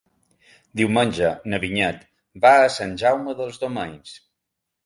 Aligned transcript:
Diumenge 0.79 1.29
na 1.53 1.59
Vinyet 1.65 2.01
va 2.47 2.57
a 2.63 2.73
Sant 2.79 2.99
Jaume 3.05 3.37
dels 3.43 3.63
Domenys. 3.67 4.19